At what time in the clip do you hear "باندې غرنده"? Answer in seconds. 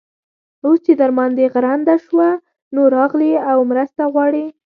1.17-1.95